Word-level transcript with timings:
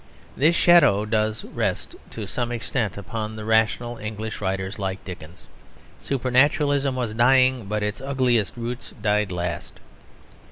This 0.35 0.55
shadow 0.55 1.05
does 1.05 1.43
rest, 1.43 1.95
to 2.09 2.25
some 2.25 2.51
extent, 2.51 2.97
upon 2.97 3.35
the 3.35 3.45
rational 3.45 3.97
English 3.99 4.41
writers 4.41 4.79
like 4.79 5.05
Dickens; 5.05 5.45
supernaturalism 5.99 6.95
was 6.95 7.13
dying, 7.13 7.65
but 7.65 7.83
its 7.83 8.01
ugliest 8.01 8.57
roots 8.57 8.95
died 8.99 9.31
last. 9.31 9.79